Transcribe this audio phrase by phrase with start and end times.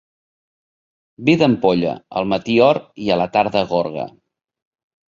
[1.27, 1.93] Vi d'ampolla,
[2.23, 4.13] al matí or i a la tarda gorga.